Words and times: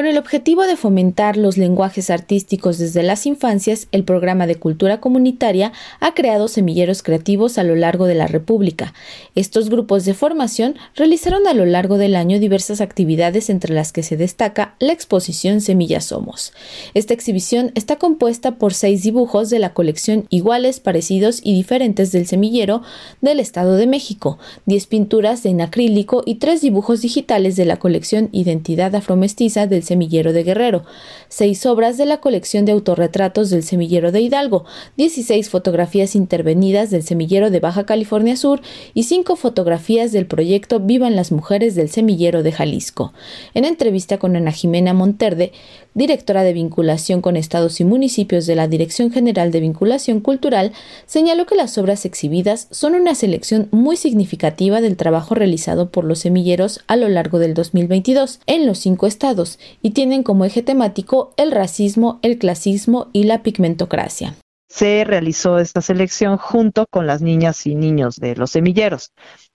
Con 0.00 0.06
el 0.06 0.16
objetivo 0.16 0.62
de 0.62 0.78
fomentar 0.78 1.36
los 1.36 1.58
lenguajes 1.58 2.08
artísticos 2.08 2.78
desde 2.78 3.02
las 3.02 3.26
infancias, 3.26 3.86
el 3.92 4.02
programa 4.02 4.46
de 4.46 4.54
cultura 4.54 4.98
comunitaria 4.98 5.74
ha 6.00 6.14
creado 6.14 6.48
semilleros 6.48 7.02
creativos 7.02 7.58
a 7.58 7.64
lo 7.64 7.76
largo 7.76 8.06
de 8.06 8.14
la 8.14 8.26
República. 8.26 8.94
Estos 9.34 9.68
grupos 9.68 10.06
de 10.06 10.14
formación 10.14 10.76
realizaron 10.94 11.46
a 11.46 11.52
lo 11.52 11.66
largo 11.66 11.98
del 11.98 12.16
año 12.16 12.38
diversas 12.38 12.80
actividades 12.80 13.50
entre 13.50 13.74
las 13.74 13.92
que 13.92 14.02
se 14.02 14.16
destaca 14.16 14.74
la 14.78 14.94
exposición 14.94 15.60
Semillas 15.60 16.06
Somos. 16.06 16.54
Esta 16.94 17.12
exhibición 17.12 17.70
está 17.74 17.96
compuesta 17.96 18.52
por 18.52 18.72
seis 18.72 19.02
dibujos 19.02 19.50
de 19.50 19.58
la 19.58 19.74
colección 19.74 20.24
Iguales, 20.30 20.80
Parecidos 20.80 21.42
y 21.44 21.52
Diferentes 21.52 22.10
del 22.10 22.26
Semillero 22.26 22.80
del 23.20 23.38
Estado 23.38 23.76
de 23.76 23.86
México, 23.86 24.38
diez 24.64 24.86
pinturas 24.86 25.44
en 25.44 25.60
acrílico 25.60 26.22
y 26.24 26.36
tres 26.36 26.62
dibujos 26.62 27.02
digitales 27.02 27.56
de 27.56 27.66
la 27.66 27.76
colección 27.76 28.30
Identidad 28.32 28.94
Afromestiza 28.94 29.66
del 29.66 29.89
Semillero 29.90 30.32
de 30.32 30.44
Guerrero, 30.44 30.84
seis 31.28 31.66
obras 31.66 31.98
de 31.98 32.06
la 32.06 32.18
colección 32.20 32.64
de 32.64 32.70
autorretratos 32.70 33.50
del 33.50 33.64
Semillero 33.64 34.12
de 34.12 34.20
Hidalgo, 34.20 34.64
16 34.96 35.50
fotografías 35.50 36.14
intervenidas 36.14 36.90
del 36.90 37.02
Semillero 37.02 37.50
de 37.50 37.58
Baja 37.58 37.86
California 37.86 38.36
Sur 38.36 38.60
y 38.94 39.02
cinco 39.02 39.34
fotografías 39.34 40.12
del 40.12 40.26
proyecto 40.26 40.78
Vivan 40.78 41.16
las 41.16 41.32
Mujeres 41.32 41.74
del 41.74 41.90
Semillero 41.90 42.44
de 42.44 42.52
Jalisco. 42.52 43.12
En 43.52 43.64
entrevista 43.64 44.18
con 44.18 44.36
Ana 44.36 44.52
Jimena 44.52 44.94
Monterde, 44.94 45.50
directora 45.94 46.44
de 46.44 46.52
vinculación 46.52 47.20
con 47.20 47.36
estados 47.36 47.80
y 47.80 47.84
municipios 47.84 48.46
de 48.46 48.54
la 48.54 48.68
Dirección 48.68 49.10
General 49.10 49.50
de 49.50 49.58
Vinculación 49.58 50.20
Cultural, 50.20 50.70
señaló 51.06 51.46
que 51.46 51.56
las 51.56 51.76
obras 51.78 52.04
exhibidas 52.04 52.68
son 52.70 52.94
una 52.94 53.16
selección 53.16 53.66
muy 53.72 53.96
significativa 53.96 54.80
del 54.80 54.96
trabajo 54.96 55.34
realizado 55.34 55.90
por 55.90 56.04
los 56.04 56.20
semilleros 56.20 56.84
a 56.86 56.94
lo 56.94 57.08
largo 57.08 57.40
del 57.40 57.54
2022 57.54 58.38
en 58.46 58.66
los 58.66 58.78
cinco 58.78 59.08
estados 59.08 59.58
y 59.82 59.90
tienen 59.90 60.22
como 60.22 60.44
eje 60.44 60.62
temático 60.62 61.32
el 61.36 61.50
racismo, 61.52 62.18
el 62.22 62.38
clasismo 62.38 63.08
y 63.12 63.24
la 63.24 63.42
pigmentocracia 63.42 64.34
se 64.70 65.04
realizó 65.04 65.58
esta 65.58 65.82
selección 65.82 66.36
junto 66.36 66.86
con 66.88 67.06
las 67.06 67.20
niñas 67.20 67.66
y 67.66 67.74
niños 67.74 68.16
de 68.16 68.36
los 68.36 68.52
semilleros. 68.52 69.12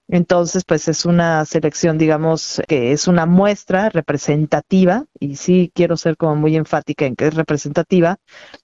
Entonces, 0.07 0.63
pues 0.65 0.87
es 0.87 1.05
una 1.05 1.45
selección, 1.45 1.97
digamos, 1.97 2.61
que 2.67 2.91
es 2.91 3.07
una 3.07 3.25
muestra 3.25 3.89
representativa 3.89 5.05
y 5.19 5.35
sí 5.35 5.71
quiero 5.73 5.97
ser 5.97 6.15
como 6.15 6.35
muy 6.35 6.55
enfática 6.55 7.05
en 7.05 7.15
que 7.15 7.27
es 7.27 7.33
representativa 7.33 8.17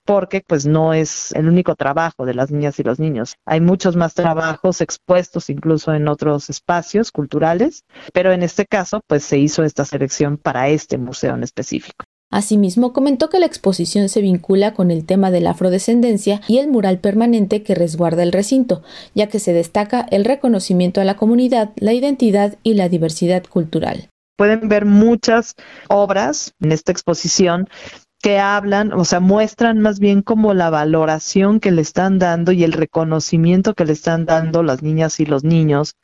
porque 0.05 0.43
pues 0.45 0.65
no 0.65 0.93
es 0.93 1.31
el 1.33 1.47
único 1.47 1.75
trabajo 1.75 2.25
de 2.25 2.35
las 2.35 2.51
niñas 2.51 2.79
y 2.79 2.83
los 2.83 2.99
niños. 2.99 3.35
Hay 3.45 3.59
muchos 3.59 3.95
más 3.95 4.13
trabajos 4.13 4.81
expuestos 4.81 5.49
incluso 5.49 5.93
en 5.93 6.07
otros 6.07 6.49
espacios 6.49 7.11
culturales, 7.11 7.85
pero 8.13 8.31
en 8.31 8.43
este 8.43 8.65
caso 8.67 9.01
pues 9.07 9.23
se 9.23 9.37
hizo 9.37 9.63
esta 9.63 9.85
selección 9.85 10.37
para 10.37 10.69
este 10.69 10.97
museo 10.97 11.33
en 11.35 11.43
específico. 11.43 12.05
Asimismo, 12.31 12.93
comentó 12.93 13.29
que 13.29 13.39
la 13.39 13.45
exposición 13.45 14.07
se 14.07 14.21
vincula 14.21 14.73
con 14.73 14.89
el 14.89 15.05
tema 15.05 15.31
de 15.31 15.41
la 15.41 15.51
afrodescendencia 15.51 16.41
y 16.47 16.59
el 16.59 16.69
mural 16.69 16.99
permanente 16.99 17.61
que 17.61 17.75
resguarda 17.75 18.23
el 18.23 18.31
recinto, 18.31 18.83
ya 19.13 19.27
que 19.27 19.39
se 19.39 19.51
destaca 19.51 20.07
el 20.11 20.23
reconocimiento 20.23 21.01
a 21.01 21.03
la 21.03 21.17
comunidad, 21.17 21.71
la 21.75 21.91
identidad 21.91 22.57
y 22.63 22.75
la 22.75 22.87
diversidad 22.87 23.43
cultural. 23.43 24.07
Pueden 24.37 24.69
ver 24.69 24.85
muchas 24.85 25.55
obras 25.89 26.53
en 26.61 26.71
esta 26.71 26.93
exposición 26.93 27.67
que 28.21 28.39
hablan, 28.39 28.93
o 28.93 29.03
sea, 29.03 29.19
muestran 29.19 29.79
más 29.79 29.99
bien 29.99 30.21
como 30.21 30.53
la 30.53 30.69
valoración 30.69 31.59
que 31.59 31.71
le 31.71 31.81
están 31.81 32.17
dando 32.17 32.53
y 32.53 32.63
el 32.63 32.71
reconocimiento 32.71 33.73
que 33.73 33.83
le 33.83 33.93
están 33.93 34.25
dando 34.25 34.63
las 34.63 34.81
niñas 34.83 35.19
y 35.19 35.25
los 35.25 35.43
niños 35.43 35.95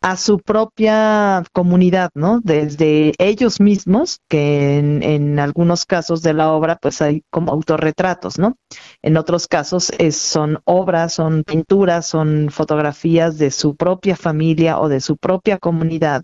a 0.00 0.16
su 0.16 0.38
propia 0.38 1.42
comunidad, 1.52 2.10
¿no? 2.14 2.40
Desde 2.42 3.14
ellos 3.18 3.60
mismos, 3.60 4.20
que 4.28 4.78
en, 4.78 5.38
algunos 5.38 5.84
casos 5.86 6.22
de 6.22 6.34
la 6.34 6.52
obra, 6.52 6.76
pues 6.80 7.02
hay 7.02 7.24
como 7.30 7.52
autorretratos, 7.52 8.38
¿no? 8.38 8.56
En 9.02 9.16
otros 9.16 9.48
casos 9.48 9.90
son 10.12 10.60
obras, 10.64 11.14
son 11.14 11.42
pinturas, 11.44 12.06
son 12.06 12.48
fotografías 12.50 13.38
de 13.38 13.50
su 13.50 13.76
propia 13.76 14.16
familia 14.16 14.78
o 14.78 14.88
de 14.88 15.00
su 15.00 15.16
propia 15.16 15.58
comunidad, 15.58 16.22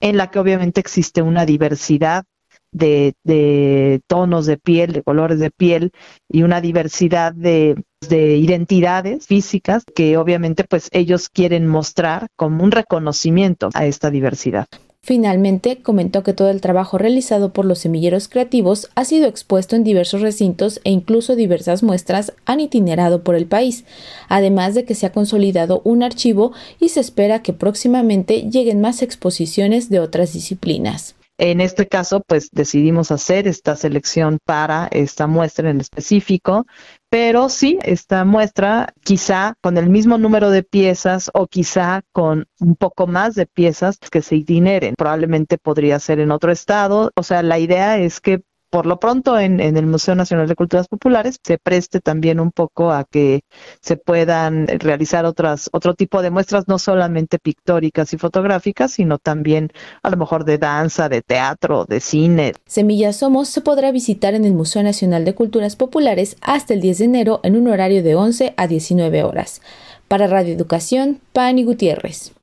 en 0.00 0.16
la 0.16 0.30
que 0.30 0.40
obviamente 0.40 0.80
existe 0.80 1.22
una 1.22 1.46
diversidad 1.46 2.24
de, 2.72 3.14
de, 3.22 4.00
tonos 4.08 4.46
de 4.46 4.56
piel, 4.56 4.92
de 4.92 5.02
colores 5.02 5.38
de 5.38 5.50
piel 5.50 5.92
y 6.28 6.42
una 6.42 6.60
diversidad 6.60 7.32
de, 7.34 7.76
de, 8.08 8.36
identidades 8.36 9.26
físicas 9.26 9.84
que 9.94 10.16
obviamente 10.16 10.64
pues 10.64 10.88
ellos 10.92 11.28
quieren 11.28 11.66
mostrar 11.66 12.28
como 12.36 12.64
un 12.64 12.70
reconocimiento 12.70 13.70
a 13.74 13.86
esta 13.86 14.10
diversidad. 14.10 14.66
Finalmente, 15.04 15.82
comentó 15.82 16.22
que 16.22 16.32
todo 16.32 16.48
el 16.50 16.60
trabajo 16.60 16.96
realizado 16.96 17.52
por 17.52 17.64
los 17.64 17.80
semilleros 17.80 18.28
creativos 18.28 18.88
ha 18.94 19.04
sido 19.04 19.26
expuesto 19.26 19.74
en 19.74 19.82
diversos 19.82 20.20
recintos 20.20 20.80
e 20.84 20.90
incluso 20.90 21.34
diversas 21.34 21.82
muestras 21.82 22.34
han 22.44 22.60
itinerado 22.60 23.24
por 23.24 23.34
el 23.34 23.46
país, 23.46 23.84
además 24.28 24.74
de 24.76 24.84
que 24.84 24.94
se 24.94 25.06
ha 25.06 25.12
consolidado 25.12 25.82
un 25.82 26.04
archivo 26.04 26.52
y 26.78 26.90
se 26.90 27.00
espera 27.00 27.42
que 27.42 27.52
próximamente 27.52 28.48
lleguen 28.48 28.80
más 28.80 29.02
exposiciones 29.02 29.90
de 29.90 29.98
otras 29.98 30.34
disciplinas. 30.34 31.16
En 31.38 31.60
este 31.60 31.88
caso, 31.88 32.22
pues 32.26 32.50
decidimos 32.52 33.10
hacer 33.10 33.48
esta 33.48 33.74
selección 33.74 34.38
para 34.44 34.88
esta 34.92 35.26
muestra 35.26 35.70
en 35.70 35.80
específico, 35.80 36.66
pero 37.10 37.48
sí, 37.48 37.78
esta 37.84 38.24
muestra 38.24 38.92
quizá 39.02 39.54
con 39.60 39.76
el 39.76 39.90
mismo 39.90 40.18
número 40.18 40.50
de 40.50 40.62
piezas 40.62 41.30
o 41.34 41.46
quizá 41.46 42.02
con 42.12 42.46
un 42.60 42.76
poco 42.76 43.06
más 43.06 43.34
de 43.34 43.46
piezas 43.46 43.98
que 43.98 44.22
se 44.22 44.36
itineren. 44.36 44.94
Probablemente 44.96 45.58
podría 45.58 45.98
ser 45.98 46.20
en 46.20 46.30
otro 46.30 46.52
estado. 46.52 47.10
O 47.16 47.22
sea, 47.22 47.42
la 47.42 47.58
idea 47.58 47.98
es 47.98 48.20
que 48.20 48.42
por 48.72 48.86
lo 48.86 48.98
pronto 48.98 49.38
en, 49.38 49.60
el 49.60 49.86
Museo 49.86 50.14
Nacional 50.14 50.48
de 50.48 50.54
Culturas 50.54 50.88
Populares 50.88 51.38
se 51.44 51.58
preste 51.58 52.00
también 52.00 52.40
un 52.40 52.50
poco 52.50 52.90
a 52.90 53.04
que 53.04 53.42
se 53.82 53.98
puedan 53.98 54.66
realizar 54.66 55.26
otras, 55.26 55.68
otro 55.74 55.92
tipo 55.92 56.22
de 56.22 56.30
muestras, 56.30 56.68
no 56.68 56.78
solamente 56.78 57.38
pictóricas 57.38 58.14
y 58.14 58.16
fotográficas, 58.16 58.92
sino 58.92 59.18
también 59.18 59.72
a 60.02 60.08
lo 60.08 60.16
mejor 60.16 60.46
de 60.46 60.56
danza, 60.56 61.10
de 61.10 61.20
teatro, 61.20 61.84
de 61.84 62.00
cine. 62.00 62.54
Semillas 62.64 63.16
Somos 63.16 63.50
se 63.50 63.60
podrá 63.60 63.92
visitar 63.92 64.32
en 64.32 64.46
el 64.46 64.54
Museo 64.54 64.82
Nacional 64.82 65.26
de 65.26 65.34
Culturas 65.34 65.76
Populares 65.76 66.38
hasta 66.40 66.72
el 66.72 66.80
10 66.80 66.96
de 66.96 67.04
enero 67.04 67.40
en 67.42 67.56
un 67.56 67.68
horario 67.68 68.02
de 68.02 68.14
11 68.14 68.54
a 68.56 68.66
19 68.68 69.22
horas. 69.22 69.60
Para 70.08 70.28
Radio 70.28 70.54
Educación, 70.54 71.20
Pani 71.34 71.64
Gutiérrez. 71.64 72.32